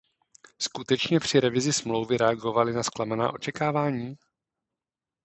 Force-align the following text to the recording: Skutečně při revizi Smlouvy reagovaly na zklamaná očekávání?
Skutečně 0.59 1.19
při 1.19 1.39
revizi 1.39 1.73
Smlouvy 1.73 2.17
reagovaly 2.17 2.73
na 2.73 2.83
zklamaná 2.83 3.33
očekávání? 3.33 4.17